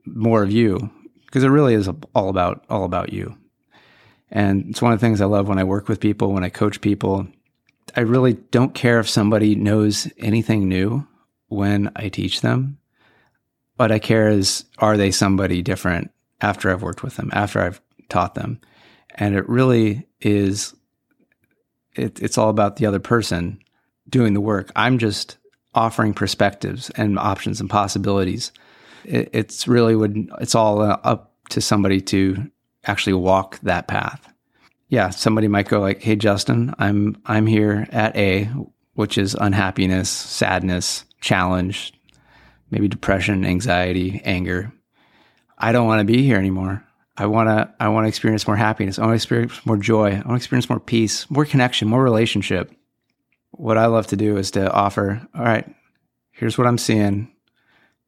more 0.04 0.42
of 0.42 0.52
you 0.52 0.90
because 1.24 1.44
it 1.44 1.48
really 1.48 1.74
is 1.74 1.88
all 2.14 2.28
about 2.28 2.64
all 2.68 2.84
about 2.84 3.12
you. 3.12 3.36
And 4.30 4.70
it's 4.70 4.82
one 4.82 4.92
of 4.92 5.00
the 5.00 5.06
things 5.06 5.20
I 5.20 5.26
love 5.26 5.48
when 5.48 5.58
I 5.58 5.64
work 5.64 5.88
with 5.88 6.00
people, 6.00 6.32
when 6.32 6.44
I 6.44 6.48
coach 6.48 6.80
people, 6.80 7.26
I 7.96 8.00
really 8.00 8.34
don't 8.34 8.74
care 8.74 8.98
if 8.98 9.08
somebody 9.08 9.54
knows 9.54 10.10
anything 10.18 10.68
new 10.68 11.06
when 11.52 11.90
I 11.96 12.08
teach 12.08 12.40
them. 12.40 12.78
What 13.76 13.92
I 13.92 13.98
care 13.98 14.28
is, 14.28 14.64
are 14.78 14.96
they 14.96 15.10
somebody 15.10 15.62
different 15.62 16.10
after 16.40 16.70
I've 16.70 16.82
worked 16.82 17.02
with 17.02 17.16
them, 17.16 17.30
after 17.32 17.60
I've 17.60 17.80
taught 18.08 18.34
them? 18.34 18.60
And 19.14 19.34
it 19.34 19.48
really 19.48 20.06
is, 20.20 20.74
it, 21.94 22.20
it's 22.20 22.38
all 22.38 22.48
about 22.48 22.76
the 22.76 22.86
other 22.86 23.00
person 23.00 23.58
doing 24.08 24.34
the 24.34 24.40
work. 24.40 24.70
I'm 24.76 24.98
just 24.98 25.38
offering 25.74 26.14
perspectives 26.14 26.90
and 26.90 27.18
options 27.18 27.60
and 27.60 27.68
possibilities. 27.68 28.52
It, 29.04 29.30
it's 29.32 29.66
really 29.66 29.96
would, 29.96 30.30
it's 30.40 30.54
all 30.54 30.82
uh, 30.82 30.98
up 31.02 31.32
to 31.50 31.60
somebody 31.60 32.00
to 32.02 32.50
actually 32.84 33.14
walk 33.14 33.58
that 33.60 33.88
path 33.88 34.32
yeah, 34.92 35.08
somebody 35.08 35.48
might 35.48 35.70
go 35.70 35.80
like, 35.80 36.02
"Hey, 36.02 36.16
Justin, 36.16 36.74
I'm 36.78 37.16
I'm 37.24 37.46
here 37.46 37.88
at 37.92 38.14
A, 38.14 38.44
which 38.92 39.16
is 39.16 39.34
unhappiness, 39.34 40.10
sadness, 40.10 41.06
challenge, 41.22 41.94
maybe 42.70 42.88
depression, 42.88 43.46
anxiety, 43.46 44.20
anger. 44.24 44.70
I 45.56 45.72
don't 45.72 45.86
want 45.86 46.00
to 46.00 46.12
be 46.12 46.22
here 46.22 46.36
anymore. 46.36 46.84
I 47.16 47.26
want 47.26 47.48
to 47.48 47.72
I 47.80 47.88
want 47.88 48.04
to 48.04 48.08
experience 48.08 48.46
more 48.46 48.56
happiness. 48.56 48.98
I 48.98 49.02
want 49.02 49.12
to 49.12 49.16
experience 49.16 49.64
more 49.64 49.76
joy. 49.78 50.10
I 50.10 50.14
want 50.14 50.28
to 50.28 50.34
experience 50.34 50.68
more 50.68 50.80
peace, 50.80 51.30
more 51.30 51.46
connection, 51.46 51.88
more 51.88 52.02
relationship. 52.02 52.74
What 53.52 53.78
I 53.78 53.86
love 53.86 54.08
to 54.08 54.16
do 54.16 54.36
is 54.36 54.50
to 54.52 54.70
offer, 54.70 55.26
all 55.34 55.44
right, 55.44 55.72
here's 56.32 56.58
what 56.58 56.66
I'm 56.66 56.78
seeing. 56.78 57.32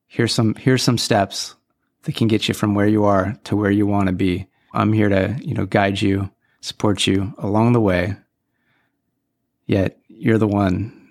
Here's 0.07 0.35
some 0.35 0.55
here's 0.55 0.83
some 0.83 0.99
steps 0.99 1.55
that 2.03 2.17
can 2.17 2.29
get 2.29 2.49
you 2.49 2.55
from 2.55 2.75
where 2.75 2.87
you 2.87 3.05
are 3.05 3.39
to 3.45 3.57
where 3.57 3.71
you 3.71 3.87
want 3.87 4.09
to 4.09 4.13
be. 4.13 4.47
I'm 4.73 4.93
here 4.93 5.09
to, 5.09 5.39
you 5.41 5.55
know, 5.55 5.67
guide 5.67 6.03
you 6.03 6.31
support 6.61 7.07
you 7.07 7.35
along 7.39 7.73
the 7.73 7.81
way, 7.81 8.17
yet 9.67 9.99
you're 10.09 10.39
the 10.39 10.49
one 10.49 11.04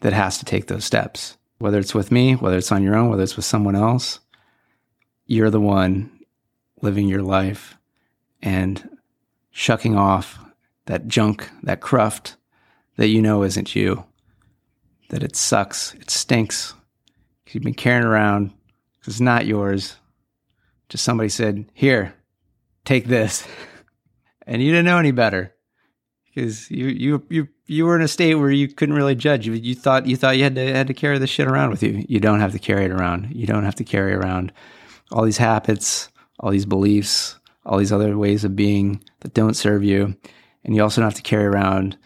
that 0.00 0.12
has 0.12 0.38
to 0.38 0.44
take 0.44 0.66
those 0.66 0.84
steps. 0.84 1.36
Whether 1.58 1.78
it's 1.78 1.94
with 1.94 2.12
me, 2.12 2.34
whether 2.34 2.56
it's 2.56 2.72
on 2.72 2.82
your 2.82 2.94
own, 2.94 3.10
whether 3.10 3.22
it's 3.22 3.36
with 3.36 3.44
someone 3.44 3.74
else, 3.74 4.20
you're 5.26 5.50
the 5.50 5.60
one 5.60 6.10
living 6.80 7.08
your 7.08 7.22
life 7.22 7.76
and 8.40 8.96
shucking 9.50 9.96
off 9.96 10.38
that 10.86 11.08
junk, 11.08 11.48
that 11.64 11.80
cruft 11.80 12.36
that 12.96 13.08
you 13.08 13.20
know 13.20 13.42
isn't 13.42 13.74
you, 13.74 14.04
that 15.10 15.22
it 15.22 15.36
sucks, 15.36 15.94
it 15.94 16.10
stinks. 16.10 16.74
You've 17.50 17.64
been 17.64 17.74
carrying 17.74 18.04
around 18.04 18.52
because 18.98 19.14
it's 19.14 19.20
not 19.20 19.46
yours. 19.46 19.96
Just 20.88 21.04
somebody 21.04 21.28
said, 21.28 21.66
Here, 21.74 22.14
take 22.84 23.06
this. 23.06 23.46
and 24.46 24.62
you 24.62 24.70
didn't 24.70 24.86
know 24.86 24.98
any 24.98 25.12
better 25.12 25.54
because 26.38 26.70
you 26.70 26.86
you 26.86 27.26
you 27.28 27.48
you 27.66 27.84
were 27.84 27.96
in 27.96 28.02
a 28.02 28.08
state 28.08 28.36
where 28.36 28.50
you 28.50 28.68
couldn't 28.68 28.94
really 28.94 29.14
judge. 29.14 29.46
You, 29.46 29.54
you 29.54 29.74
thought 29.74 30.06
you 30.06 30.16
thought 30.16 30.36
you 30.36 30.44
had 30.44 30.54
to 30.54 30.72
had 30.72 30.86
to 30.86 30.94
carry 30.94 31.18
this 31.18 31.30
shit 31.30 31.48
around 31.48 31.70
with 31.70 31.82
you. 31.82 32.04
You 32.08 32.20
don't 32.20 32.40
have 32.40 32.52
to 32.52 32.58
carry 32.58 32.84
it 32.84 32.92
around. 32.92 33.34
You 33.34 33.46
don't 33.46 33.64
have 33.64 33.74
to 33.76 33.84
carry 33.84 34.12
around 34.12 34.52
all 35.10 35.24
these 35.24 35.38
habits, 35.38 36.08
all 36.38 36.50
these 36.50 36.66
beliefs, 36.66 37.36
all 37.66 37.78
these 37.78 37.92
other 37.92 38.16
ways 38.16 38.44
of 38.44 38.54
being 38.54 39.02
that 39.20 39.34
don't 39.34 39.54
serve 39.54 39.82
you, 39.82 40.16
and 40.64 40.76
you 40.76 40.82
also 40.82 41.00
don't 41.00 41.10
have 41.10 41.16
to 41.16 41.22
carry 41.22 41.44
around 41.44 41.98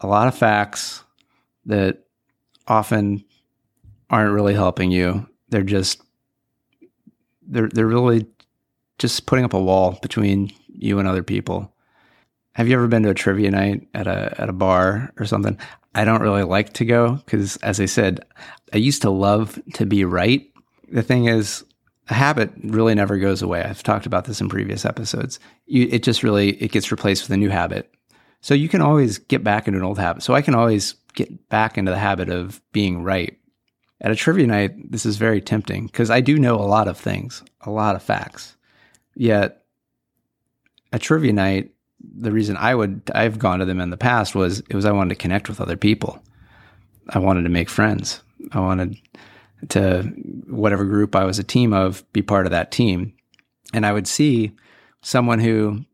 a 0.00 0.06
lot 0.06 0.28
of 0.28 0.36
facts 0.36 1.04
that 1.66 2.04
often 2.66 3.24
aren't 4.10 4.34
really 4.34 4.54
helping 4.54 4.90
you. 4.90 5.28
They're 5.48 5.62
just 5.62 6.02
they're 7.42 7.68
they're 7.68 7.86
really 7.86 8.26
just 8.98 9.26
putting 9.26 9.44
up 9.44 9.54
a 9.54 9.62
wall 9.62 9.98
between 10.02 10.50
you 10.66 10.98
and 10.98 11.06
other 11.06 11.22
people. 11.22 11.72
Have 12.56 12.68
you 12.68 12.74
ever 12.74 12.88
been 12.88 13.02
to 13.02 13.10
a 13.10 13.14
trivia 13.14 13.50
night 13.50 13.86
at 13.92 14.06
a 14.06 14.34
at 14.40 14.48
a 14.48 14.52
bar 14.54 15.12
or 15.18 15.26
something? 15.26 15.58
I 15.94 16.06
don't 16.06 16.22
really 16.22 16.42
like 16.42 16.72
to 16.72 16.86
go 16.86 17.16
because, 17.16 17.58
as 17.58 17.80
I 17.80 17.84
said, 17.84 18.24
I 18.72 18.78
used 18.78 19.02
to 19.02 19.10
love 19.10 19.60
to 19.74 19.84
be 19.84 20.06
right. 20.06 20.50
The 20.90 21.02
thing 21.02 21.26
is, 21.26 21.66
a 22.08 22.14
habit 22.14 22.50
really 22.62 22.94
never 22.94 23.18
goes 23.18 23.42
away. 23.42 23.62
I've 23.62 23.82
talked 23.82 24.06
about 24.06 24.24
this 24.24 24.40
in 24.40 24.48
previous 24.48 24.86
episodes. 24.86 25.38
You, 25.66 25.86
it 25.90 26.02
just 26.02 26.22
really 26.22 26.52
it 26.52 26.72
gets 26.72 26.90
replaced 26.90 27.24
with 27.24 27.32
a 27.32 27.36
new 27.36 27.50
habit. 27.50 27.92
So 28.40 28.54
you 28.54 28.70
can 28.70 28.80
always 28.80 29.18
get 29.18 29.44
back 29.44 29.68
into 29.68 29.78
an 29.78 29.84
old 29.84 29.98
habit. 29.98 30.22
So 30.22 30.32
I 30.32 30.40
can 30.40 30.54
always 30.54 30.94
get 31.12 31.50
back 31.50 31.76
into 31.76 31.90
the 31.90 31.98
habit 31.98 32.30
of 32.30 32.62
being 32.72 33.02
right. 33.02 33.38
At 34.00 34.12
a 34.12 34.16
trivia 34.16 34.46
night, 34.46 34.90
this 34.90 35.04
is 35.04 35.18
very 35.18 35.42
tempting 35.42 35.88
because 35.88 36.08
I 36.08 36.22
do 36.22 36.38
know 36.38 36.54
a 36.54 36.64
lot 36.64 36.88
of 36.88 36.96
things, 36.96 37.42
a 37.60 37.70
lot 37.70 37.96
of 37.96 38.02
facts. 38.02 38.56
Yet, 39.14 39.62
a 40.90 40.98
trivia 40.98 41.34
night, 41.34 41.74
the 42.00 42.32
reason 42.32 42.56
I 42.56 42.74
would 42.74 43.02
I've 43.14 43.38
gone 43.38 43.58
to 43.60 43.64
them 43.64 43.80
in 43.80 43.90
the 43.90 43.96
past 43.96 44.34
was 44.34 44.60
it 44.60 44.74
was 44.74 44.84
I 44.84 44.92
wanted 44.92 45.10
to 45.10 45.22
connect 45.22 45.48
with 45.48 45.60
other 45.60 45.76
people. 45.76 46.22
I 47.08 47.18
wanted 47.18 47.42
to 47.42 47.48
make 47.48 47.68
friends. 47.68 48.22
I 48.52 48.60
wanted 48.60 48.96
to 49.70 50.02
whatever 50.48 50.84
group 50.84 51.16
I 51.16 51.24
was 51.24 51.38
a 51.38 51.44
team 51.44 51.72
of 51.72 52.04
be 52.12 52.22
part 52.22 52.46
of 52.46 52.52
that 52.52 52.70
team. 52.70 53.14
And 53.72 53.84
I 53.84 53.92
would 53.92 54.06
see 54.06 54.52
someone 55.02 55.40
who 55.40 55.84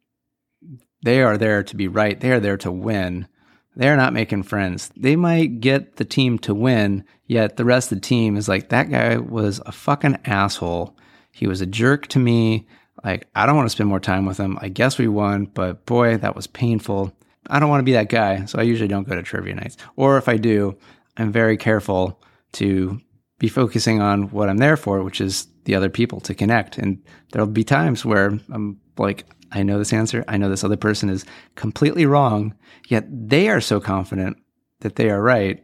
they 1.03 1.23
are 1.23 1.37
there 1.37 1.63
to 1.63 1.77
be 1.77 1.89
right. 1.89 2.19
They 2.19 2.33
are 2.33 2.41
there 2.41 2.57
to 2.59 2.73
win. 2.73 3.27
They're 3.75 3.97
not 3.97 4.13
making 4.13 4.43
friends. 4.43 4.91
They 4.97 5.17
might 5.17 5.61
get 5.61 5.97
the 5.97 6.05
team 6.05 6.39
to 6.41 6.55
win, 6.55 7.05
yet 7.27 7.57
the 7.57 7.65
rest 7.65 7.91
of 7.91 7.99
the 7.99 8.07
team 8.07 8.37
is 8.37 8.49
like, 8.49 8.69
that 8.69 8.91
guy 8.91 9.17
was 9.17 9.61
a 9.65 9.73
fucking 9.73 10.19
asshole. 10.27 10.97
He 11.31 11.47
was 11.47 11.63
a 11.63 11.67
jerk 11.67 12.07
to 12.09 12.19
me. 12.19 12.67
Like, 13.05 13.29
I 13.35 13.47
don't 13.47 13.57
want 13.57 13.67
to 13.67 13.75
spend 13.75 13.89
more 13.89 14.01
time 14.01 14.27
with 14.27 14.39
him. 14.39 14.59
I 14.61 14.69
guess 14.69 14.99
we 14.99 15.09
won, 15.09 15.47
but 15.47 15.87
boy, 15.87 16.19
that 16.19 16.37
was 16.37 16.47
painful. 16.47 17.13
I 17.49 17.59
don't 17.59 17.69
want 17.69 17.81
to 17.81 17.85
be 17.85 17.93
that 17.93 18.09
guy. 18.09 18.45
So 18.45 18.59
I 18.59 18.63
usually 18.63 18.89
don't 18.89 19.09
go 19.09 19.15
to 19.15 19.23
trivia 19.23 19.55
nights. 19.55 19.77
Or 19.97 20.19
if 20.19 20.29
I 20.29 20.37
do, 20.37 20.77
I'm 21.17 21.33
very 21.33 21.57
careful 21.57 22.21
to 22.53 23.01
be 23.39 23.49
focusing 23.49 24.01
on 24.01 24.31
what 24.31 24.49
I'm 24.49 24.59
there 24.59 24.77
for, 24.77 25.03
which 25.03 25.21
is 25.21 25.49
the 25.65 25.75
other 25.75 25.91
people 25.91 26.21
to 26.21 26.35
connect. 26.35 26.79
And 26.79 27.03
there'll 27.33 27.49
be 27.49 27.65
times 27.65 28.05
where 28.05 28.39
I'm 28.53 28.81
like, 28.97 29.25
I 29.51 29.63
know 29.63 29.79
this 29.79 29.93
answer. 29.93 30.25
I 30.29 30.37
know 30.37 30.49
this 30.49 30.65
other 30.65 30.77
person 30.77 31.11
is 31.11 31.25
completely 31.57 32.07
wrong, 32.07 32.55
yet 32.89 33.05
they 33.11 33.49
are 33.49 33.61
so 33.61 33.81
confident 33.81 34.37
that 34.81 34.97
they 34.97 35.11
are 35.11 35.21
right 35.21 35.63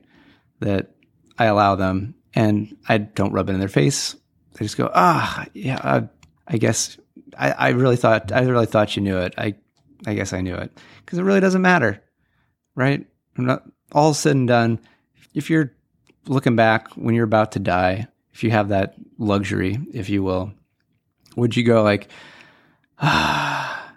that 0.61 0.91
I 1.39 1.47
allow 1.47 1.75
them 1.77 2.15
and 2.35 2.77
I 2.89 2.99
don't 2.99 3.33
rub 3.33 3.49
it 3.49 3.55
in 3.55 3.61
their 3.61 3.69
face. 3.69 4.17
They 4.55 4.65
just 4.65 4.77
go, 4.77 4.91
ah, 4.95 5.47
yeah, 5.55 5.81
I, 5.83 6.09
I 6.53 6.59
guess 6.59 6.99
I, 7.37 7.51
I 7.51 7.69
really 7.71 7.97
thought, 7.97 8.33
I 8.33 8.43
really 8.43 8.67
thought 8.67 8.97
you 8.97 9.03
knew 9.03 9.19
it. 9.19 9.35
I, 9.37 9.55
I 10.07 10.15
guess 10.15 10.33
I 10.33 10.41
knew 10.41 10.55
it 10.55 10.77
because 11.05 11.19
it 11.19 11.25
really 11.25 11.41
doesn't 11.41 11.63
matter, 11.63 12.03
right? 12.75 13.07
Not 13.37 13.65
all 13.93 14.15
said 14.15 14.37
and 14.37 14.49
done. 14.49 14.81
If 15.35 15.51
you're 15.51 15.73
looking 16.27 16.57
back 16.57 16.93
when 16.93 17.15
you're 17.15 17.25
about 17.25 17.53
to 17.53 17.59
die, 17.59 18.09
if 18.33 18.45
you 18.45 18.51
have 18.51 18.69
that 18.69 18.95
luxury, 19.19 19.79
if 19.93 20.09
you 20.09 20.23
will, 20.23 20.53
would 21.37 21.57
you 21.57 21.65
go 21.65 21.83
like, 21.83 22.09
ah, 23.01 23.95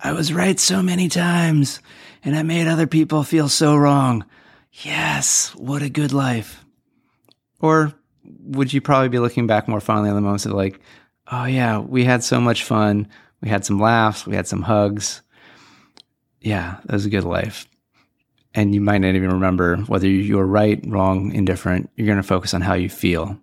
I 0.00 0.12
was 0.12 0.32
right 0.32 0.58
so 0.58 0.82
many 0.82 1.08
times 1.08 1.80
and 2.24 2.36
I 2.36 2.42
made 2.42 2.66
other 2.66 2.86
people 2.86 3.22
feel 3.22 3.48
so 3.48 3.76
wrong. 3.76 4.24
Yes, 4.72 5.54
what 5.54 5.82
a 5.82 5.90
good 5.90 6.12
life. 6.12 6.64
Or 7.60 7.92
would 8.24 8.72
you 8.72 8.80
probably 8.80 9.08
be 9.08 9.18
looking 9.18 9.46
back 9.46 9.68
more 9.68 9.80
fondly 9.80 10.10
on 10.10 10.16
the 10.16 10.22
moments 10.22 10.46
of 10.46 10.52
like, 10.52 10.80
oh 11.30 11.44
yeah, 11.44 11.78
we 11.78 12.04
had 12.04 12.24
so 12.24 12.40
much 12.40 12.64
fun. 12.64 13.08
We 13.40 13.48
had 13.48 13.64
some 13.64 13.80
laughs. 13.80 14.26
We 14.26 14.36
had 14.36 14.46
some 14.46 14.62
hugs. 14.62 15.22
Yeah, 16.40 16.78
that 16.84 16.92
was 16.92 17.06
a 17.06 17.10
good 17.10 17.24
life 17.24 17.68
and 18.54 18.74
you 18.74 18.80
might 18.80 18.98
not 18.98 19.14
even 19.14 19.30
remember 19.30 19.76
whether 19.86 20.06
you 20.06 20.36
were 20.36 20.46
right, 20.46 20.82
wrong, 20.86 21.32
indifferent. 21.32 21.90
You're 21.96 22.06
going 22.06 22.18
to 22.18 22.22
focus 22.22 22.52
on 22.54 22.60
how 22.60 22.74
you 22.74 22.88
feel. 22.88 23.38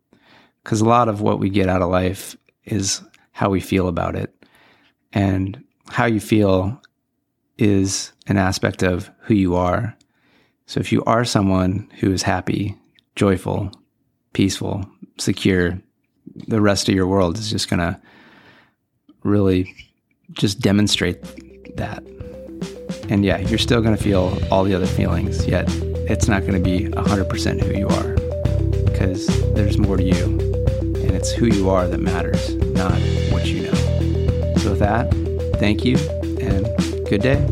Because 0.63 0.81
a 0.81 0.85
lot 0.85 1.09
of 1.09 1.21
what 1.21 1.39
we 1.39 1.49
get 1.49 1.69
out 1.69 1.81
of 1.81 1.89
life 1.89 2.37
is 2.65 3.01
how 3.31 3.49
we 3.49 3.59
feel 3.59 3.87
about 3.87 4.15
it. 4.15 4.33
And 5.11 5.63
how 5.87 6.05
you 6.05 6.19
feel 6.19 6.79
is 7.57 8.11
an 8.27 8.37
aspect 8.37 8.83
of 8.83 9.09
who 9.21 9.33
you 9.33 9.55
are. 9.55 9.95
So 10.67 10.79
if 10.79 10.91
you 10.91 11.03
are 11.05 11.25
someone 11.25 11.89
who 11.99 12.11
is 12.11 12.21
happy, 12.21 12.77
joyful, 13.15 13.71
peaceful, 14.33 14.85
secure, 15.17 15.81
the 16.47 16.61
rest 16.61 16.89
of 16.89 16.95
your 16.95 17.07
world 17.07 17.37
is 17.37 17.49
just 17.49 17.69
going 17.69 17.79
to 17.79 17.99
really 19.23 19.75
just 20.31 20.59
demonstrate 20.59 21.21
that. 21.77 22.03
And 23.09 23.25
yeah, 23.25 23.39
you're 23.39 23.57
still 23.57 23.81
going 23.81 23.95
to 23.95 24.03
feel 24.03 24.37
all 24.51 24.63
the 24.63 24.73
other 24.75 24.85
feelings, 24.85 25.45
yet 25.47 25.67
it's 26.09 26.27
not 26.27 26.41
going 26.41 26.53
to 26.53 26.59
be 26.59 26.87
100% 26.87 27.61
who 27.61 27.77
you 27.77 27.87
are 27.87 28.15
because 28.85 29.27
there's 29.53 29.77
more 29.77 29.97
to 29.97 30.03
you. 30.03 30.39
And 31.01 31.11
it's 31.11 31.31
who 31.31 31.47
you 31.47 31.69
are 31.69 31.87
that 31.87 31.99
matters, 31.99 32.53
not 32.55 32.99
what 33.31 33.45
you 33.47 33.63
know. 33.63 33.73
So, 34.57 34.71
with 34.71 34.79
that, 34.79 35.11
thank 35.59 35.85
you 35.85 35.97
and 36.39 36.65
good 37.07 37.21
day. 37.21 37.43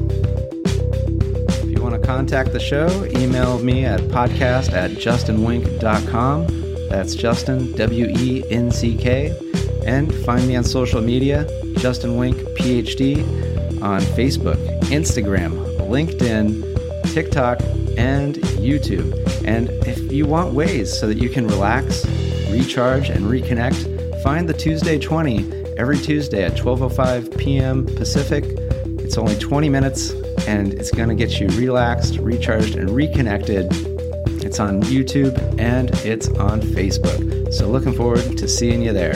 If 1.63 1.70
you 1.70 1.82
want 1.82 2.00
to 2.00 2.06
contact 2.06 2.51
the 2.51 2.60
show, 2.60 3.06
email 3.06 3.60
me 3.60 3.86
at 3.86 4.00
podcast 4.01 4.72
at 4.74 4.91
justinwenck.com. 4.91 6.66
That's 6.89 7.15
Justin, 7.15 7.72
W 7.74 8.08
E 8.17 8.44
N 8.50 8.72
C 8.72 8.96
K. 8.96 9.38
And 9.86 10.13
find 10.25 10.48
me 10.48 10.56
on 10.56 10.63
social 10.63 11.01
media, 11.01 11.48
Justin 11.77 12.17
Wenck, 12.17 12.38
PhD, 12.58 13.22
on 13.82 14.01
Facebook, 14.01 14.58
Instagram, 14.89 15.51
LinkedIn, 15.79 17.13
TikTok, 17.13 17.62
and 17.98 18.36
YouTube. 18.36 19.13
And 19.46 19.70
if 19.88 20.11
you 20.11 20.25
want 20.25 20.53
ways 20.53 20.98
so 20.98 21.07
that 21.07 21.18
you 21.18 21.29
can 21.29 21.48
relax, 21.48 22.05
recharge, 22.50 23.09
and 23.09 23.25
reconnect, 23.25 24.22
find 24.22 24.50
the 24.50 24.53
Tuesday 24.53 25.00
20 25.00 25.51
every 25.77 25.98
Tuesday 25.98 26.44
at 26.44 26.53
12:05 26.53 27.38
p.m. 27.38 27.85
Pacific. 27.85 28.44
It's 29.00 29.18
only 29.18 29.38
20 29.38 29.70
minutes 29.70 30.11
and 30.48 30.74
it's 30.74 30.92
going 30.92 31.09
to 31.09 31.16
get 31.16 31.40
you 31.40 31.48
relaxed, 31.50 32.18
recharged, 32.18 32.75
and 32.75 32.90
reconnected. 32.90 33.97
It's 34.57 34.61
on 34.63 34.81
YouTube 34.81 35.37
and 35.59 35.91
it's 36.03 36.29
on 36.29 36.61
Facebook. 36.61 37.53
So 37.53 37.70
looking 37.70 37.93
forward 37.93 38.39
to 38.39 38.48
seeing 38.48 38.81
you 38.81 38.91
there. 38.91 39.13